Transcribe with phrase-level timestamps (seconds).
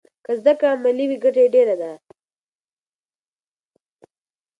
[0.25, 1.91] که زده کړه عملي وي ګټه یې ډېره ده.